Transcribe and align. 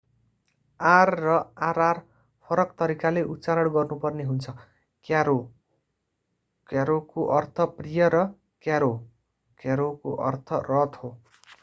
r 0.79 1.09
र 1.17 1.33
rr 1.67 1.97
फरक 2.45 2.71
तरिकाले 2.79 3.23
उच्चारण 3.33 3.69
गर्नु 3.75 3.97
पर्ने 4.05 4.23
हुन्छ: 4.23 4.55
क्यारोcaro 5.05 6.97
को 7.13 7.25
अर्थ 7.37 7.61
प्रिय 7.77 8.09
र 8.15 8.23
क्यारोcarro 8.63 9.89
को 9.97 10.15
अर्थ 10.29 10.53
रथ 10.71 10.97
हो। 11.03 11.13